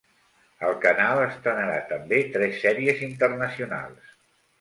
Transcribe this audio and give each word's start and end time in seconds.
El 0.67 0.71
canal 0.85 1.19
estrenarà 1.25 1.75
també 1.91 2.21
tres 2.37 2.57
sèries 2.63 3.05
internacionals. 3.09 4.09